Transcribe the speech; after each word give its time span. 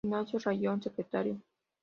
Ignacio 0.03 0.39
Rayón, 0.39 0.81
Secretario. 0.81 1.39